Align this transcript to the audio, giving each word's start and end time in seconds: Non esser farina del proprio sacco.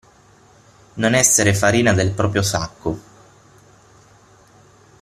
Non 1.01 1.11
esser 1.21 1.47
farina 1.61 1.93
del 1.93 2.11
proprio 2.19 2.41
sacco. 2.41 2.91